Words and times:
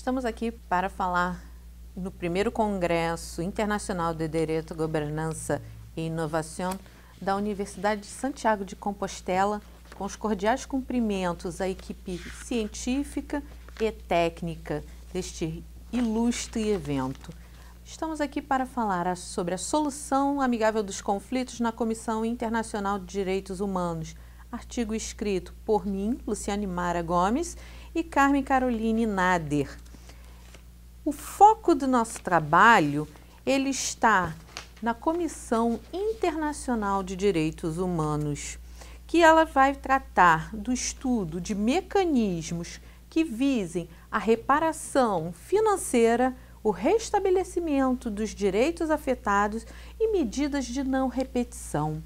Estamos 0.00 0.24
aqui 0.24 0.50
para 0.50 0.88
falar 0.88 1.44
no 1.94 2.10
primeiro 2.10 2.50
Congresso 2.50 3.42
Internacional 3.42 4.14
de 4.14 4.26
Direito, 4.26 4.74
Governança 4.74 5.60
e 5.94 6.06
Inovação 6.06 6.72
da 7.20 7.36
Universidade 7.36 8.00
de 8.00 8.06
Santiago 8.06 8.64
de 8.64 8.74
Compostela, 8.74 9.60
com 9.94 10.06
os 10.06 10.16
cordiais 10.16 10.64
cumprimentos 10.64 11.60
à 11.60 11.68
equipe 11.68 12.16
científica 12.42 13.42
e 13.78 13.92
técnica 13.92 14.82
deste 15.12 15.62
ilustre 15.92 16.70
evento. 16.70 17.30
Estamos 17.84 18.22
aqui 18.22 18.40
para 18.40 18.64
falar 18.64 19.14
sobre 19.18 19.54
a 19.54 19.58
solução 19.58 20.40
amigável 20.40 20.82
dos 20.82 21.02
conflitos 21.02 21.60
na 21.60 21.72
Comissão 21.72 22.24
Internacional 22.24 22.98
de 22.98 23.04
Direitos 23.04 23.60
Humanos, 23.60 24.16
artigo 24.50 24.94
escrito 24.94 25.54
por 25.62 25.84
mim, 25.84 26.18
Luciane 26.26 26.66
Mara 26.66 27.02
Gomes, 27.02 27.54
e 27.94 28.02
Carmen 28.02 28.42
Caroline 28.42 29.04
Nader. 29.04 29.68
O 31.02 31.12
foco 31.12 31.74
do 31.74 31.86
nosso 31.86 32.20
trabalho 32.20 33.08
ele 33.46 33.70
está 33.70 34.34
na 34.82 34.92
Comissão 34.92 35.80
Internacional 35.90 37.02
de 37.02 37.16
Direitos 37.16 37.78
Humanos, 37.78 38.58
que 39.06 39.22
ela 39.22 39.44
vai 39.44 39.74
tratar 39.74 40.54
do 40.54 40.70
estudo 40.70 41.40
de 41.40 41.54
mecanismos 41.54 42.80
que 43.08 43.24
visem 43.24 43.88
a 44.10 44.18
reparação 44.18 45.32
financeira, 45.32 46.36
o 46.62 46.70
restabelecimento 46.70 48.10
dos 48.10 48.34
direitos 48.34 48.90
afetados 48.90 49.64
e 49.98 50.12
medidas 50.12 50.66
de 50.66 50.84
não 50.84 51.08
repetição 51.08 52.02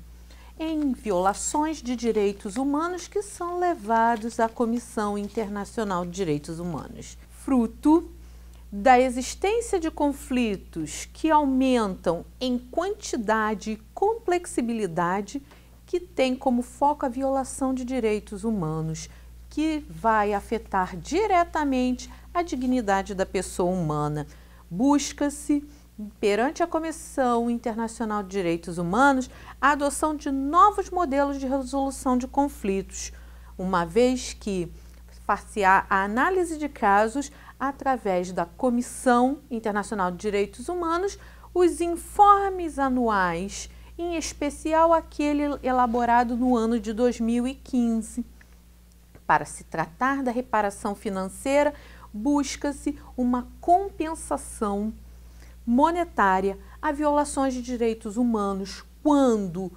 em 0.56 0.92
violações 0.92 1.82
de 1.82 1.96
direitos 1.96 2.56
humanos 2.56 3.08
que 3.08 3.22
são 3.22 3.58
levados 3.58 4.38
à 4.38 4.48
Comissão 4.48 5.18
Internacional 5.18 6.04
de 6.04 6.12
Direitos 6.12 6.60
Humanos. 6.60 7.18
Fruto 7.28 8.08
da 8.76 8.98
existência 8.98 9.78
de 9.78 9.88
conflitos 9.88 11.08
que 11.12 11.30
aumentam 11.30 12.24
em 12.40 12.58
quantidade 12.58 13.70
e 13.70 13.82
complexibilidade, 13.94 15.40
que 15.86 16.00
tem 16.00 16.34
como 16.34 16.60
foco 16.60 17.06
a 17.06 17.08
violação 17.08 17.72
de 17.72 17.84
direitos 17.84 18.42
humanos, 18.42 19.08
que 19.48 19.86
vai 19.88 20.34
afetar 20.34 20.96
diretamente 20.96 22.10
a 22.34 22.42
dignidade 22.42 23.14
da 23.14 23.24
pessoa 23.24 23.70
humana. 23.70 24.26
Busca-se, 24.68 25.64
perante 26.18 26.60
a 26.60 26.66
Comissão 26.66 27.48
Internacional 27.48 28.24
de 28.24 28.30
Direitos 28.30 28.76
Humanos, 28.76 29.30
a 29.60 29.70
adoção 29.70 30.16
de 30.16 30.32
novos 30.32 30.90
modelos 30.90 31.38
de 31.38 31.46
resolução 31.46 32.18
de 32.18 32.26
conflitos, 32.26 33.12
uma 33.56 33.86
vez 33.86 34.32
que 34.32 34.68
far-se-á 35.24 35.86
a 35.88 36.02
análise 36.02 36.58
de 36.58 36.68
casos 36.68 37.30
através 37.58 38.32
da 38.32 38.44
Comissão 38.44 39.38
Internacional 39.50 40.10
de 40.10 40.18
Direitos 40.18 40.68
Humanos, 40.68 41.18
os 41.52 41.80
informes 41.80 42.78
anuais, 42.78 43.70
em 43.96 44.16
especial 44.16 44.92
aquele 44.92 45.42
elaborado 45.62 46.36
no 46.36 46.56
ano 46.56 46.80
de 46.80 46.92
2015. 46.92 48.24
Para 49.26 49.44
se 49.44 49.64
tratar 49.64 50.22
da 50.22 50.30
reparação 50.30 50.94
financeira, 50.94 51.72
busca-se 52.12 52.98
uma 53.16 53.48
compensação 53.60 54.92
monetária 55.66 56.58
a 56.82 56.92
violações 56.92 57.54
de 57.54 57.62
direitos 57.62 58.16
humanos 58.16 58.84
quando 59.02 59.72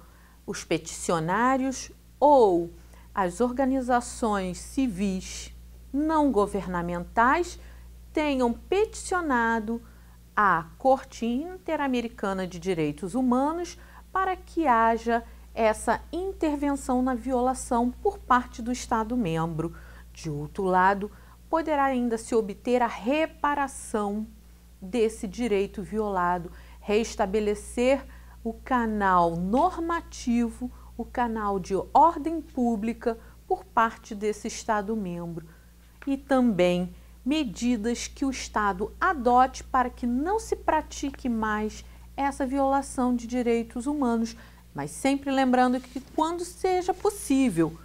os 0.46 0.64
peticionários 0.64 1.90
ou 2.20 2.70
as 3.14 3.40
organizações 3.40 4.58
civis 4.58 5.52
não 5.92 6.30
governamentais 6.30 7.58
tenham 8.12 8.52
peticionado 8.52 9.82
à 10.36 10.66
Corte 10.78 11.26
Interamericana 11.26 12.46
de 12.46 12.58
Direitos 12.58 13.14
Humanos 13.14 13.78
para 14.12 14.36
que 14.36 14.66
haja 14.66 15.22
essa 15.54 16.00
intervenção 16.12 17.02
na 17.02 17.14
violação 17.14 17.90
por 17.90 18.18
parte 18.18 18.62
do 18.62 18.70
Estado 18.70 19.16
membro. 19.16 19.74
De 20.12 20.30
outro 20.30 20.64
lado, 20.64 21.10
poderá 21.48 21.84
ainda 21.84 22.16
se 22.18 22.34
obter 22.34 22.82
a 22.82 22.86
reparação 22.86 24.26
desse 24.80 25.26
direito 25.26 25.82
violado, 25.82 26.52
restabelecer 26.80 28.04
o 28.44 28.52
canal 28.52 29.36
normativo, 29.36 30.70
o 30.96 31.04
canal 31.04 31.58
de 31.58 31.74
ordem 31.92 32.40
pública 32.40 33.18
por 33.46 33.64
parte 33.64 34.14
desse 34.14 34.46
Estado 34.46 34.94
membro 34.94 35.46
e 36.06 36.16
também 36.16 36.94
medidas 37.24 38.06
que 38.06 38.24
o 38.24 38.30
Estado 38.30 38.92
adote 39.00 39.62
para 39.62 39.90
que 39.90 40.06
não 40.06 40.38
se 40.40 40.56
pratique 40.56 41.28
mais 41.28 41.84
essa 42.16 42.46
violação 42.46 43.14
de 43.14 43.26
direitos 43.26 43.86
humanos, 43.86 44.36
mas 44.74 44.90
sempre 44.90 45.30
lembrando 45.30 45.80
que 45.80 46.00
quando 46.14 46.44
seja 46.44 46.92
possível, 46.94 47.78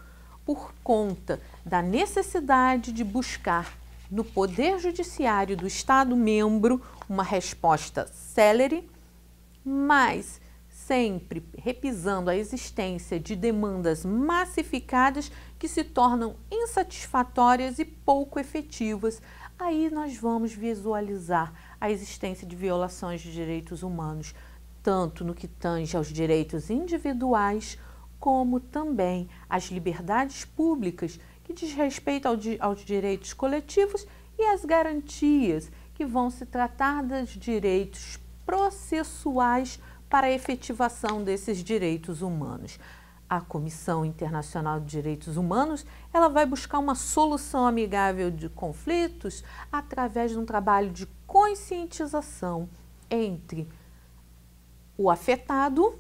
por 0.46 0.74
conta 0.84 1.40
da 1.66 1.82
necessidade 1.82 2.92
de 2.92 3.04
buscar 3.04 3.74
no 4.10 4.24
Poder 4.24 4.80
Judiciário 4.80 5.56
do 5.56 5.68
Estado 5.68 6.16
membro 6.16 6.82
uma 7.10 7.24
resposta 7.24 8.08
célere, 8.08 8.90
mas 9.64 10.42
sempre 10.88 11.44
repisando 11.58 12.30
a 12.30 12.36
existência 12.36 13.20
de 13.20 13.36
demandas 13.36 14.06
massificadas 14.06 15.32
que 15.58 15.68
se 15.68 15.84
tornam 15.84 16.36
insatisfatórias 16.52 17.80
e 17.80 17.86
pouco 17.86 18.40
efetivas, 18.40 19.22
aí 19.58 19.90
nós 19.90 20.18
vamos 20.18 20.54
visualizar 20.54 21.54
a 21.80 21.90
existência 21.90 22.46
de 22.46 22.56
violações 22.56 23.22
de 23.22 23.32
direitos 23.32 23.82
humanos, 23.82 24.36
tanto 24.82 25.24
no 25.24 25.34
que 25.34 25.48
tange 25.48 25.96
aos 25.96 26.08
direitos 26.08 26.70
individuais, 26.70 27.78
como 28.20 28.60
também 28.60 29.30
às 29.50 29.66
liberdades 29.66 30.44
públicas, 30.46 31.20
que 31.44 31.54
diz 31.54 31.74
respeito 31.74 32.28
ao, 32.28 32.36
aos 32.60 32.84
direitos 32.84 33.34
coletivos 33.34 34.06
e 34.38 34.44
às 34.44 34.66
garantias, 34.66 35.72
que 35.94 36.06
vão 36.06 36.30
se 36.30 36.46
tratar 36.46 37.04
dos 37.04 37.30
direitos 37.30 38.20
processuais 38.46 39.80
para 40.14 40.28
a 40.28 40.32
efetivação 40.32 41.24
desses 41.24 41.64
direitos 41.64 42.22
humanos 42.22 42.78
a 43.28 43.42
Comissão 43.42 44.06
Internacional 44.06 44.80
de 44.80 44.86
Direitos 44.86 45.38
Humanos, 45.38 45.84
ela 46.14 46.28
vai 46.28 46.46
buscar 46.46 46.78
uma 46.78 46.94
solução 46.94 47.66
amigável 47.66 48.30
de 48.30 48.48
conflitos 48.48 49.44
através 49.72 50.30
de 50.30 50.38
um 50.38 50.46
trabalho 50.46 50.92
de 50.92 51.08
conscientização 51.26 52.70
entre 53.10 53.68
o 54.96 55.10
afetado 55.10 55.98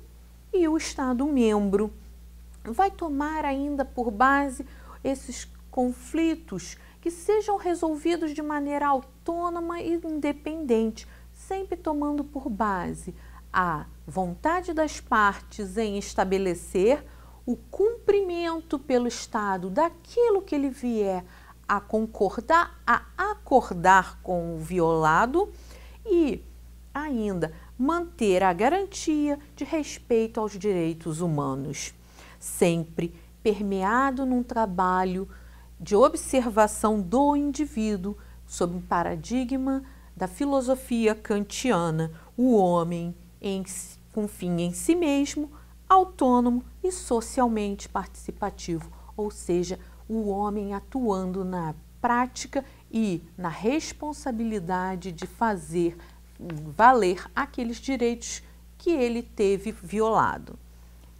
e 0.53 0.67
o 0.67 0.77
Estado 0.77 1.25
membro. 1.25 1.91
Vai 2.63 2.91
tomar 2.91 3.43
ainda 3.43 3.83
por 3.83 4.11
base 4.11 4.63
esses 5.03 5.51
conflitos 5.71 6.77
que 7.01 7.09
sejam 7.09 7.57
resolvidos 7.57 8.29
de 8.29 8.43
maneira 8.43 8.85
autônoma 8.85 9.81
e 9.81 9.99
independente, 10.05 11.07
sempre 11.33 11.75
tomando 11.75 12.23
por 12.23 12.47
base 12.47 13.15
a 13.51 13.87
vontade 14.05 14.73
das 14.73 14.99
partes 14.99 15.77
em 15.77 15.97
estabelecer 15.97 17.05
o 17.45 17.55
cumprimento 17.55 18.79
pelo 18.79 19.07
Estado 19.07 19.69
daquilo 19.69 20.41
que 20.41 20.55
ele 20.55 20.69
vier 20.69 21.23
a 21.67 21.79
concordar, 21.79 22.81
a 22.85 23.03
acordar 23.17 24.19
com 24.21 24.55
o 24.55 24.59
violado 24.59 25.51
e 26.05 26.43
ainda 26.93 27.53
manter 27.77 28.43
a 28.43 28.53
garantia 28.53 29.39
de 29.55 29.63
respeito 29.63 30.39
aos 30.39 30.57
direitos 30.57 31.21
humanos, 31.21 31.93
sempre 32.39 33.13
permeado 33.41 34.25
num 34.25 34.43
trabalho 34.43 35.27
de 35.79 35.95
observação 35.95 37.01
do 37.01 37.35
indivíduo 37.35 38.17
sob 38.45 38.75
um 38.75 38.81
paradigma 38.81 39.83
da 40.15 40.27
filosofia 40.27 41.15
kantiana, 41.15 42.11
o 42.37 42.55
homem 42.55 43.15
em, 43.41 43.63
com 44.13 44.27
fim 44.27 44.61
em 44.61 44.71
si 44.71 44.95
mesmo, 44.95 45.51
autônomo 45.89 46.63
e 46.83 46.91
socialmente 46.91 47.89
participativo, 47.89 48.89
ou 49.17 49.29
seja, 49.29 49.79
o 50.07 50.29
homem 50.29 50.73
atuando 50.73 51.43
na 51.43 51.75
prática 51.99 52.63
e 52.91 53.23
na 53.37 53.49
responsabilidade 53.49 55.11
de 55.11 55.25
fazer 55.25 55.97
valer 56.39 57.25
aqueles 57.35 57.77
direitos 57.77 58.43
que 58.77 58.91
ele 58.91 59.23
teve 59.23 59.71
violado. 59.71 60.59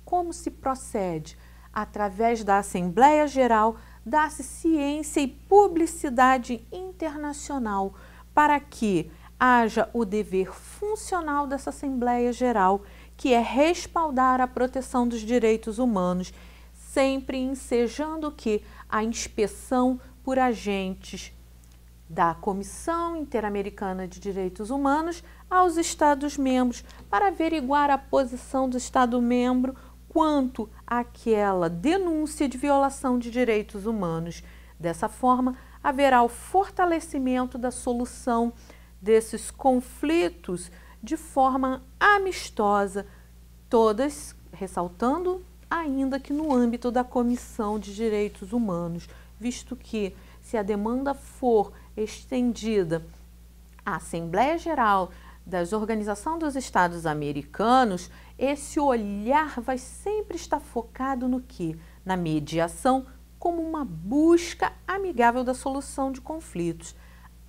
Como 0.03 0.33
se 0.33 0.51
procede? 0.51 1.37
Através 1.73 2.43
da 2.43 2.59
Assembleia 2.59 3.25
Geral, 3.27 3.77
dá-se 4.05 4.43
ciência 4.43 5.21
e 5.21 5.27
publicidade 5.27 6.63
internacional 6.71 7.95
para 8.33 8.59
que 8.59 9.09
haja 9.39 9.89
o 9.93 10.05
dever 10.05 10.53
funcional 10.53 11.47
dessa 11.47 11.69
Assembleia 11.69 12.31
Geral 12.31 12.83
que 13.15 13.33
é 13.33 13.39
respaldar 13.39 14.41
a 14.41 14.47
proteção 14.47 15.07
dos 15.07 15.21
direitos 15.21 15.79
humanos, 15.79 16.33
sempre 16.73 17.37
ensejando 17.37 18.31
que 18.31 18.61
a 18.89 19.03
inspeção 19.03 19.99
por 20.23 20.39
agentes 20.39 21.31
da 22.09 22.33
Comissão 22.35 23.15
Interamericana 23.15 24.07
de 24.07 24.19
Direitos 24.19 24.69
Humanos 24.69 25.23
aos 25.49 25.77
Estados-membros 25.77 26.83
para 27.09 27.27
averiguar 27.27 27.89
a 27.89 27.97
posição 27.97 28.69
do 28.69 28.77
Estado-membro 28.77 29.75
quanto 30.07 30.69
àquela 30.85 31.69
denúncia 31.69 32.47
de 32.47 32.57
violação 32.57 33.17
de 33.17 33.31
direitos 33.31 33.85
humanos. 33.85 34.43
Dessa 34.79 35.09
forma, 35.09 35.55
haverá 35.83 36.21
o 36.21 36.29
fortalecimento 36.29 37.57
da 37.57 37.71
solução 37.71 38.53
desses 39.03 39.51
conflitos 39.51 40.71
de 41.03 41.17
forma 41.17 41.83
amistosa, 41.99 43.05
todas 43.69 44.33
ressaltando 44.53 45.43
ainda 45.69 46.21
que 46.21 46.31
no 46.31 46.53
âmbito 46.53 46.89
da 46.89 47.03
Comissão 47.03 47.77
de 47.77 47.93
Direitos 47.93 48.53
Humanos, 48.53 49.09
visto 49.37 49.75
que 49.75 50.15
se 50.41 50.55
a 50.55 50.63
demanda 50.63 51.13
for 51.13 51.73
estendida 51.97 53.05
à 53.85 53.97
Assembleia 53.97 54.57
Geral 54.57 55.11
da 55.45 55.59
Organização 55.73 56.39
dos 56.39 56.55
Estados 56.55 57.05
Americanos, 57.05 58.09
esse 58.39 58.79
olhar 58.79 59.59
vai 59.59 59.77
sempre 59.77 60.37
estar 60.37 60.61
focado 60.61 61.27
no 61.27 61.41
que? 61.41 61.77
Na 62.05 62.15
mediação 62.15 63.05
como 63.37 63.61
uma 63.61 63.83
busca 63.83 64.71
amigável 64.87 65.43
da 65.43 65.53
solução 65.53 66.09
de 66.09 66.21
conflitos. 66.21 66.95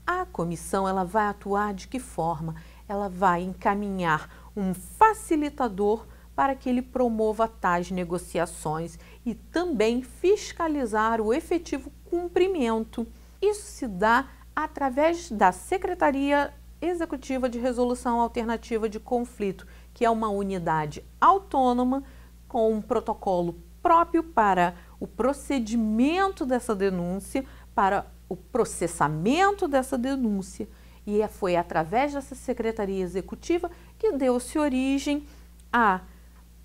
A 0.07 0.27
comissão 0.27 0.87
ela 0.87 1.05
vai 1.05 1.27
atuar 1.27 1.73
de 1.73 1.89
que 1.89 1.99
forma? 1.99 2.55
Ela 2.87 3.09
vai 3.09 3.43
encaminhar 3.43 4.29
um 4.55 4.75
facilitador 4.75 6.07
para 6.37 6.55
que 6.55 6.69
ele 6.69 6.83
promova 6.83 7.49
tais 7.49 7.91
negociações 7.91 8.99
e 9.25 9.35
também 9.35 10.03
fiscalizar 10.03 11.21
o 11.21 11.33
efetivo 11.33 11.91
cumprimento. 12.05 13.07
Isso 13.41 13.63
se 13.63 13.89
dá 13.89 14.29
através 14.55 15.31
da 15.31 15.53
Secretaria 15.53 16.53
Executiva 16.81 17.49
de 17.49 17.59
Resolução 17.59 18.21
Alternativa 18.21 18.89
de 18.89 19.01
Conflito, 19.01 19.67
que 19.95 20.05
é 20.05 20.11
uma 20.11 20.29
unidade 20.29 21.03
autônoma 21.21 22.03
com 22.47 22.73
um 22.73 22.83
protocolo 22.83 23.59
próprio 23.83 24.23
para 24.23 24.75
o 25.01 25.07
procedimento 25.07 26.45
dessa 26.45 26.75
denúncia, 26.75 27.45
para 27.75 28.07
o 28.29 28.37
processamento 28.37 29.69
dessa 29.69 29.99
denúncia. 29.99 30.69
E 31.07 31.21
é, 31.21 31.29
foi 31.29 31.57
através 31.57 32.15
dessa 32.15 32.35
Secretaria 32.35 33.03
Executiva 33.03 33.71
que 33.99 34.13
deu-se 34.13 34.59
origem 34.59 35.27
a 35.73 36.01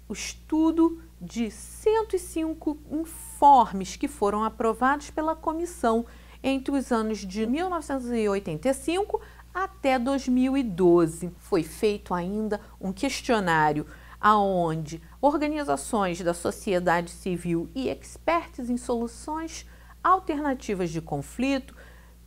o 0.07 0.13
estudo 0.13 1.03
de 1.21 1.51
105 1.51 2.77
informes 2.89 3.95
que 3.95 4.07
foram 4.07 4.43
aprovados 4.43 5.11
pela 5.11 5.35
comissão 5.35 6.05
entre 6.41 6.75
os 6.75 6.91
anos 6.91 7.19
de 7.19 7.45
1985 7.45 9.21
até 9.53 9.99
2012. 9.99 11.31
Foi 11.37 11.61
feito 11.61 12.13
ainda 12.13 12.59
um 12.81 12.91
questionário 12.91 13.85
aonde 14.19 15.01
organizações 15.21 16.21
da 16.21 16.33
sociedade 16.33 17.11
civil 17.11 17.69
e 17.75 17.87
expertos 17.89 18.69
em 18.69 18.77
soluções 18.77 19.65
alternativas 20.03 20.89
de 20.89 21.01
conflito 21.01 21.75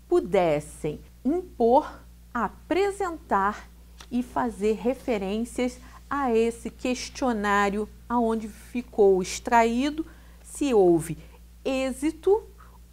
pudessem 0.09 1.01
impor, 1.25 2.01
apresentar 2.33 3.69
e 4.11 4.23
fazer 4.23 4.75
referências 4.75 5.79
a 6.09 6.35
esse 6.35 6.69
questionário 6.69 7.89
aonde 8.09 8.49
ficou 8.49 9.23
extraído 9.23 10.07
se 10.43 10.75
houve 10.75 11.17
êxito 11.65 12.43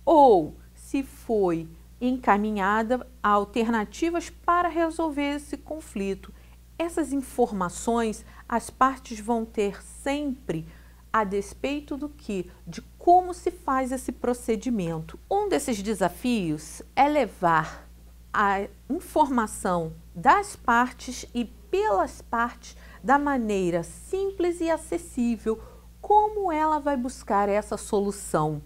ou 0.05 0.55
se 0.73 1.03
foi 1.03 1.67
encaminhada 1.99 3.05
a 3.21 3.29
alternativas 3.29 4.29
para 4.29 4.69
resolver 4.69 5.35
esse 5.35 5.57
conflito. 5.57 6.33
Essas 6.77 7.11
informações 7.11 8.25
as 8.47 8.69
partes 8.69 9.19
vão 9.19 9.43
ter 9.43 9.83
sempre 9.83 10.65
a 11.11 11.23
despeito 11.23 11.97
do 11.97 12.07
que 12.07 12.49
de 12.65 12.81
como 12.99 13.33
se 13.33 13.49
faz 13.49 13.93
esse 13.93 14.11
procedimento. 14.11 15.17
Um 15.31 15.47
desses 15.47 15.81
desafios 15.81 16.81
é 16.93 17.07
levar 17.07 17.87
a 18.31 18.67
informação 18.89 19.93
das 20.13 20.55
partes 20.55 21.25
e 21.33 21.45
pelas 21.45 22.21
partes 22.21 22.75
da 23.01 23.17
maneira 23.17 23.83
simples 23.83 24.59
e 24.59 24.69
acessível 24.69 25.59
como 26.01 26.51
ela 26.51 26.77
vai 26.79 26.97
buscar 26.97 27.47
essa 27.47 27.77
solução. 27.77 28.61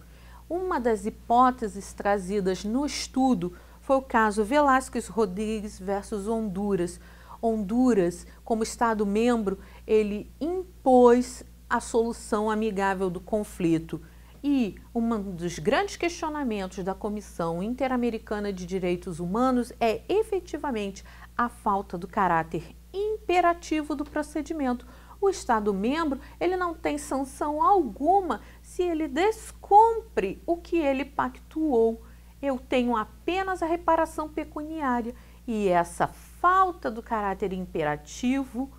Uma 0.49 0.79
das 0.79 1.05
hipóteses 1.05 1.93
trazidas 1.93 2.63
no 2.63 2.85
estudo 2.85 3.53
foi 3.81 3.97
o 3.97 4.01
caso 4.01 4.43
Velásquez 4.43 5.07
Rodrigues 5.07 5.79
versus 5.79 6.27
Honduras. 6.27 6.99
Honduras, 7.41 8.25
como 8.43 8.63
Estado 8.63 9.05
membro, 9.05 9.59
ele 9.85 10.31
impôs 10.41 11.43
a 11.69 11.79
solução 11.79 12.49
amigável 12.49 13.09
do 13.09 13.19
conflito. 13.19 14.01
E 14.45 14.75
um 14.93 15.31
dos 15.31 15.57
grandes 15.57 15.95
questionamentos 15.95 16.83
da 16.83 16.93
Comissão 16.93 17.63
Interamericana 17.63 18.51
de 18.51 18.65
Direitos 18.65 19.21
Humanos 19.21 19.71
é 19.79 20.01
efetivamente 20.09 21.01
a 21.37 21.47
falta 21.47 21.97
do 21.97 22.09
caráter 22.09 22.75
imperativo 22.93 23.95
do 23.95 24.03
procedimento. 24.03 24.85
O 25.21 25.29
Estado 25.29 25.73
membro 25.73 26.19
ele 26.41 26.57
não 26.57 26.73
tem 26.73 26.97
sanção 26.97 27.63
alguma 27.63 28.41
se 28.61 28.83
ele 28.83 29.07
descumpre 29.07 30.43
o 30.45 30.57
que 30.57 30.75
ele 30.75 31.05
pactuou. 31.05 32.03
Eu 32.41 32.59
tenho 32.59 32.97
apenas 32.97 33.63
a 33.63 33.65
reparação 33.65 34.27
pecuniária 34.27 35.15
e 35.47 35.69
essa 35.69 36.07
falta 36.07 36.91
do 36.91 37.01
caráter 37.01 37.53
imperativo 37.53 38.69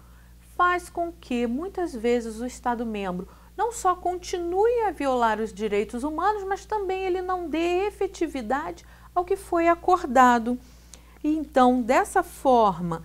faz 0.55 0.90
com 0.90 1.11
que 1.11 1.46
muitas 1.46 1.94
vezes 1.94 2.38
o 2.38 2.46
Estado 2.46 2.84
membro 2.84 3.26
não 3.56 3.72
só 3.72 3.94
continue 3.94 4.80
a 4.86 4.90
violar 4.90 5.40
os 5.40 5.52
direitos 5.52 6.02
humanos, 6.02 6.44
mas 6.44 6.64
também 6.64 7.04
ele 7.04 7.22
não 7.22 7.48
dê 7.48 7.86
efetividade 7.86 8.84
ao 9.14 9.24
que 9.24 9.36
foi 9.36 9.68
acordado. 9.68 10.58
Então, 11.22 11.80
dessa 11.80 12.22
forma, 12.22 13.02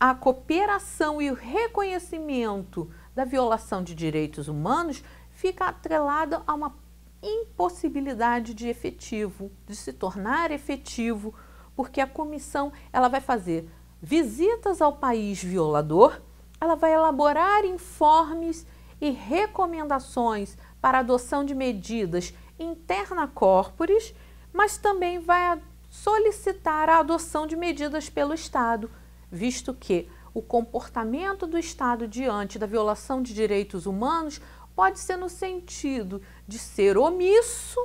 a 0.00 0.14
cooperação 0.14 1.20
e 1.20 1.30
o 1.30 1.34
reconhecimento 1.34 2.90
da 3.14 3.24
violação 3.24 3.84
de 3.84 3.94
direitos 3.94 4.48
humanos 4.48 5.04
fica 5.30 5.66
atrelada 5.66 6.42
a 6.46 6.54
uma 6.54 6.74
impossibilidade 7.22 8.52
de 8.52 8.66
efetivo, 8.68 9.52
de 9.66 9.76
se 9.76 9.92
tornar 9.92 10.50
efetivo, 10.50 11.34
porque 11.76 12.00
a 12.00 12.06
comissão 12.06 12.72
ela 12.92 13.08
vai 13.08 13.20
fazer 13.20 13.68
visitas 14.00 14.82
ao 14.82 14.94
país 14.94 15.42
violador, 15.42 16.20
ela 16.60 16.74
vai 16.74 16.92
elaborar 16.92 17.64
informes 17.64 18.66
e 19.02 19.10
recomendações 19.10 20.56
para 20.80 21.00
adoção 21.00 21.44
de 21.44 21.54
medidas 21.54 22.32
interna 22.58 23.28
corporis, 23.28 24.14
mas 24.50 24.78
também 24.78 25.18
vai 25.18 25.60
solicitar 25.90 26.88
a 26.88 27.00
adoção 27.00 27.46
de 27.46 27.54
medidas 27.54 28.08
pelo 28.08 28.32
Estado 28.32 28.90
visto 29.32 29.72
que 29.72 30.06
o 30.34 30.42
comportamento 30.42 31.46
do 31.46 31.58
Estado 31.58 32.06
diante 32.06 32.58
da 32.58 32.66
violação 32.66 33.22
de 33.22 33.32
direitos 33.32 33.86
humanos 33.86 34.40
pode 34.76 35.00
ser 35.00 35.16
no 35.16 35.28
sentido 35.28 36.20
de 36.46 36.58
ser 36.58 36.98
omisso 36.98 37.80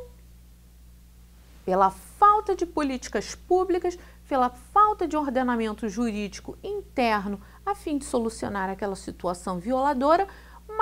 pela 1.66 1.90
falta 1.90 2.56
de 2.56 2.66
políticas 2.66 3.34
públicas, 3.34 3.98
pela 4.28 4.50
falta 4.50 5.08
de 5.08 5.16
ordenamento 5.16 5.88
jurídico 5.88 6.58
interno 6.62 7.42
a 7.66 7.74
fim 7.74 7.98
de 7.98 8.06
solucionar 8.06 8.70
aquela 8.70 8.96
situação 8.96 9.60
violadora, 9.60 10.28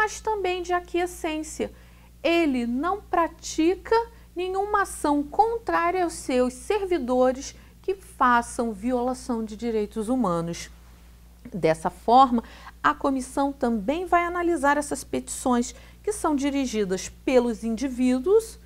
mas 0.06 0.22
também 0.22 0.62
de 0.62 0.72
aquiescência. 0.72 1.74
Ele 2.22 2.68
não 2.68 3.02
pratica 3.02 3.96
nenhuma 4.36 4.84
ação 4.84 5.24
contrária 5.24 6.04
aos 6.04 6.14
seus 6.14 6.54
servidores 6.54 7.56
que 7.82 7.96
façam 7.96 8.72
violação 8.72 9.44
de 9.44 9.58
direitos 9.58 10.08
humanos. 10.08 10.70
Dessa 11.52 11.90
forma, 11.90 12.44
a 12.84 12.94
comissão 12.94 13.52
também 13.52 14.06
vai 14.06 14.24
analisar 14.24 14.78
essas 14.78 15.04
petições 15.04 15.74
que 16.04 16.12
são 16.12 16.36
dirigidas 16.36 17.10
pelos 17.10 17.64
indivíduos 17.64 18.60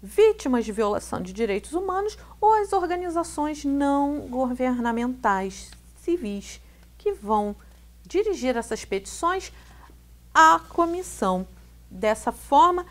vítimas 0.00 0.64
de 0.64 0.70
violação 0.70 1.20
de 1.20 1.32
direitos 1.32 1.72
humanos 1.72 2.16
ou 2.40 2.54
as 2.54 2.72
organizações 2.72 3.64
não 3.64 4.28
governamentais 4.28 5.72
civis 6.04 6.60
que 6.98 7.12
vão 7.12 7.56
dirigir 8.06 8.56
essas 8.56 8.84
petições 8.84 9.52
à 10.34 10.58
comissão. 10.58 11.46
Dessa 11.90 12.32
forma, 12.32 12.86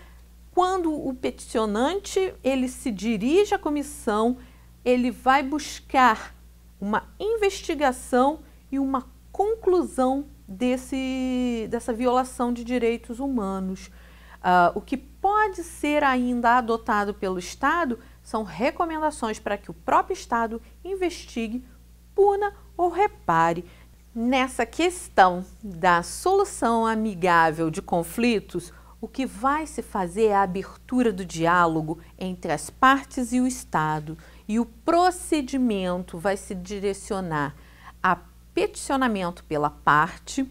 quando 0.52 0.94
o 0.94 1.14
peticionante 1.14 2.34
ele 2.44 2.68
se 2.68 2.92
dirige 2.92 3.56
à 3.56 3.60
comissão, 3.60 4.38
ele 4.84 5.12
vai 5.12 5.42
buscar 5.42 6.36
uma 6.80 7.04
investigação 7.20 8.40
e 8.72 8.80
uma 8.80 9.08
conclusão 9.32 10.26
desse, 10.48 11.68
dessa 11.70 11.94
violação 11.94 12.52
de 12.52 12.64
direitos 12.64 13.20
humanos. 13.20 13.88
Uh, 14.38 14.76
o 14.76 14.82
que 14.82 14.98
pode 14.98 15.64
ser 15.64 16.04
ainda 16.04 16.58
adotado 16.58 17.14
pelo 17.14 17.38
Estado 17.38 18.00
são 18.24 18.44
recomendações 18.44 19.40
para 19.40 19.58
que 19.58 19.70
o 19.70 19.74
próprio 19.74 20.14
Estado 20.14 20.62
investigue, 20.84 21.64
puna 22.16 22.54
ou 22.76 22.90
repare. 22.90 23.66
Nessa 24.14 24.66
questão 24.66 25.46
da 25.64 26.04
solução 26.04 26.86
amigável 26.86 27.72
de 27.72 27.82
conflitos, 27.82 28.74
o 29.00 29.08
que 29.08 29.26
vai 29.26 29.66
se 29.66 29.82
fazer 29.82 30.26
é 30.26 30.36
a 30.36 30.42
abertura 30.42 31.14
do 31.14 31.24
diálogo 31.24 31.98
entre 32.20 32.52
as 32.52 32.70
partes 32.70 33.32
e 33.32 33.40
o 33.40 33.48
Estado, 33.48 34.18
e 34.50 34.60
o 34.60 34.66
procedimento 34.66 36.18
vai 36.18 36.36
se 36.36 36.54
direcionar 36.54 37.56
a 38.04 38.18
peticionamento 38.54 39.46
pela 39.46 39.70
parte. 39.70 40.46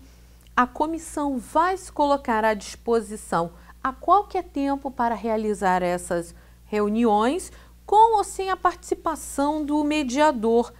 A 0.57 0.67
comissão 0.67 1.37
vai 1.37 1.76
se 1.76 1.93
colocar 1.93 2.47
à 2.47 2.55
disposição 2.55 3.52
a 3.85 3.93
qualquer 3.93 4.45
tempo 4.45 4.90
para 4.90 5.14
realizar 5.14 5.83
essas 5.83 6.35
reuniões, 6.64 7.52
com 7.85 8.17
ou 8.17 8.25
sem 8.25 8.49
a 8.49 8.57
participação 8.57 9.62
do 9.62 9.85
mediador 9.85 10.73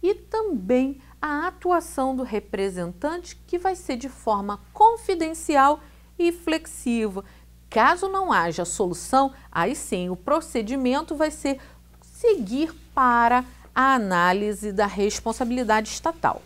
e 0.00 0.14
também 0.14 1.00
a 1.20 1.48
atuação 1.48 2.14
do 2.14 2.22
representante, 2.22 3.36
que 3.46 3.58
vai 3.58 3.74
ser 3.74 3.96
de 3.96 4.08
forma 4.08 4.60
confidencial 4.72 5.80
e 6.18 6.32
flexível. 6.32 7.24
Caso 7.68 8.08
não 8.08 8.32
haja 8.32 8.64
solução, 8.64 9.32
aí 9.50 9.74
sim 9.74 10.08
o 10.08 10.16
procedimento 10.16 11.14
vai 11.14 11.30
ser 11.30 11.60
seguir 12.02 12.72
para 12.94 13.44
a 13.74 13.94
análise 13.94 14.72
da 14.72 14.86
responsabilidade 14.86 15.90
estatal. 15.90 16.42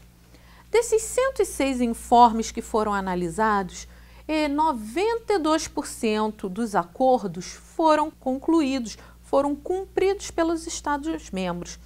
Desses 0.70 1.02
106 1.02 1.80
informes 1.80 2.50
que 2.50 2.62
foram 2.62 2.92
analisados, 2.92 3.86
92% 4.28 6.48
dos 6.48 6.74
acordos 6.74 7.52
foram 7.52 8.10
concluídos, 8.10 8.96
foram 9.22 9.54
cumpridos 9.54 10.30
pelos 10.30 10.66
Estados-membros. 10.66 11.78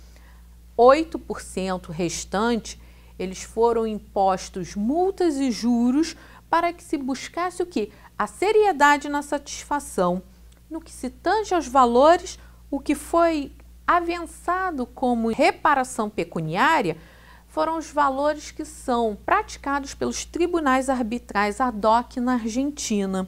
8% 0.76 1.90
restante, 1.90 2.80
eles 3.18 3.42
foram 3.42 3.87
impostos 3.87 4.75
multas 4.75 5.37
e 5.37 5.50
juros 5.50 6.16
para 6.50 6.73
que 6.73 6.83
se 6.83 6.97
buscasse 6.97 7.62
o 7.62 7.66
que? 7.66 7.90
A 8.18 8.26
seriedade 8.26 9.09
na 9.09 9.23
satisfação. 9.23 10.23
No 10.71 10.80
que 10.80 10.92
se 10.92 11.11
tange 11.11 11.54
aos 11.54 11.66
valores, 11.66 12.38
o 12.71 12.80
que 12.80 12.95
foi 12.95 13.52
avançado 13.87 14.85
como 14.85 15.28
reparação 15.28 16.11
pecuniária 16.11 16.97
foram 17.47 17.78
os 17.78 17.90
valores 17.90 18.50
que 18.50 18.64
são 18.64 19.16
praticados 19.25 19.95
pelos 19.95 20.25
tribunais 20.25 20.90
arbitrais 20.90 21.61
ad 21.61 21.87
hoc 21.87 22.16
na 22.16 22.35
Argentina. 22.35 23.26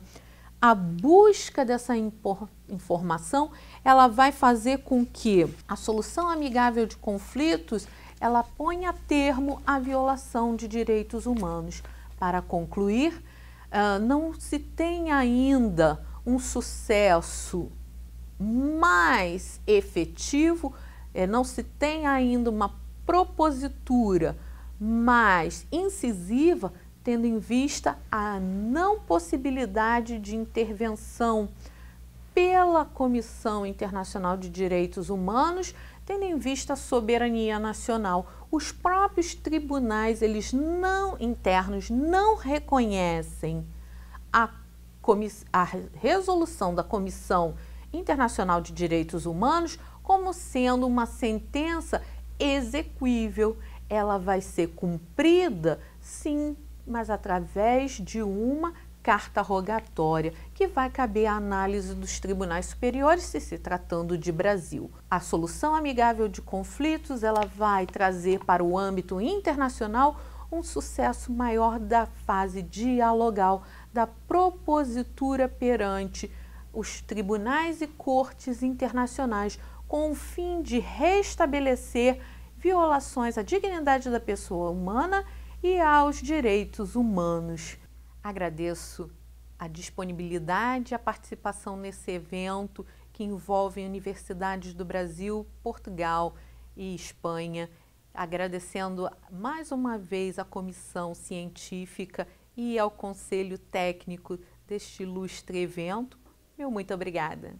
A 0.61 0.75
busca 0.75 1.65
dessa 1.65 1.95
informação, 2.69 3.51
ela 3.85 4.09
vai 4.09 4.33
fazer 4.33 4.79
com 4.79 5.05
que 5.05 5.47
a 5.67 5.77
solução 5.77 6.29
amigável 6.29 6.87
de 6.87 6.97
conflitos, 6.97 7.87
ela 8.21 8.43
ponha 8.43 8.93
termo 8.93 9.63
à 9.67 9.79
violação 9.79 10.57
de 10.57 10.67
direitos 10.67 11.27
humanos. 11.27 11.83
Para 12.19 12.43
concluir, 12.43 13.23
não 14.01 14.35
se 14.39 14.59
tem 14.59 15.13
ainda 15.13 16.05
um 16.27 16.39
sucesso 16.39 17.71
mais 18.39 19.61
efetivo, 19.67 20.73
é, 21.13 21.27
não 21.27 21.43
se 21.43 21.63
tem 21.63 22.07
ainda 22.07 22.51
uma 22.51 22.75
propositura 23.05 24.37
mais 24.79 25.67
incisiva, 25.73 26.73
tendo 27.03 27.27
em 27.27 27.39
vista 27.39 27.99
a 28.11 28.39
não 28.39 29.01
possibilidade 29.01 30.19
de 30.19 30.37
intervenção 30.37 31.49
pela 32.39 32.85
Comissão 32.85 33.67
Internacional 33.67 34.37
de 34.37 34.49
Direitos 34.49 35.11
Humanos, 35.11 35.75
tendo 36.07 36.23
em 36.23 36.39
vista 36.39 36.75
a 36.75 36.77
soberania 36.77 37.59
nacional. 37.59 38.31
Os 38.49 38.71
próprios 38.71 39.35
tribunais, 39.35 40.23
eles 40.23 40.53
não 40.53 41.17
internos 41.19 41.91
não 41.91 42.37
reconhecem 42.37 43.67
a, 44.33 44.51
a 45.53 45.65
resolução 46.01 46.73
da 46.73 46.85
Comissão 46.85 47.57
Internacional 47.93 48.61
de 48.61 48.73
Direitos 48.73 49.27
Humanos 49.27 49.77
como 50.01 50.33
sendo 50.33 50.87
uma 50.87 51.07
sentença 51.07 52.01
exequível. 52.39 53.57
Ela 53.91 54.17
vai 54.17 54.41
ser 54.41 54.69
cumprida, 54.77 55.81
sim, 56.01 56.57
mas 56.87 57.11
através 57.11 57.95
de 57.95 58.23
uma 58.23 58.75
carta 59.03 59.41
rogatória, 59.41 60.35
que 60.55 60.67
vai 60.67 60.91
caber 60.91 61.27
à 61.27 61.35
análise 61.35 61.95
dos 61.95 62.21
tribunais 62.21 62.67
superiores 62.67 63.25
se 63.25 63.41
se 63.41 63.59
tratando 63.59 64.19
de 64.19 64.31
Brasil. 64.31 64.91
A 65.11 65.21
solução 65.21 65.75
amigável 65.75 66.29
de 66.29 66.43
conflitos, 66.43 67.23
ela 67.23 67.47
vai 67.47 67.87
trazer 67.87 68.45
para 68.45 68.63
o 68.63 68.77
âmbito 68.77 69.21
internacional 69.21 70.21
um 70.51 70.63
sucesso 70.63 71.33
maior 71.33 71.79
da 71.79 72.07
fase 72.07 72.63
dialogal, 72.63 73.63
da 73.93 74.07
propositura 74.07 75.49
perante 75.49 76.31
os 76.73 77.01
tribunais 77.01 77.81
e 77.81 77.87
cortes 77.87 78.63
internacionais 78.63 79.59
com 79.87 80.11
o 80.11 80.15
fim 80.15 80.63
de 80.63 80.79
restabelecer 80.79 82.21
violações 82.57 83.39
à 83.39 83.43
dignidade 83.43 84.11
da 84.11 84.21
pessoa 84.21 84.71
humana 84.71 85.25
e 85.63 85.81
aos 85.81 86.21
direitos 86.21 86.95
humanos. 86.95 87.79
Agradeço 88.29 89.11
a 89.59 89.67
disponibilidade 89.67 90.93
e 90.93 90.95
a 90.95 90.99
participação 90.99 91.79
nesse 91.79 92.11
evento 92.11 92.85
que 93.11 93.25
envolve 93.25 93.83
universidades 93.83 94.75
do 94.75 94.85
Brasil, 94.85 95.47
Portugal 95.63 96.37
e 96.77 96.95
Espanha. 96.95 97.71
Agradecendo 98.13 99.09
mais 99.31 99.73
uma 99.73 99.97
vez 99.97 100.39
à 100.39 100.45
comissão 100.45 101.15
científica 101.15 102.29
e 102.55 102.79
ao 102.79 102.91
conselho 102.91 103.57
técnico 103.57 104.39
deste 104.67 105.05
ilustre 105.05 105.61
evento 105.61 106.19
meu 106.59 106.71
muito 106.71 106.93
obrigada. 106.93 107.55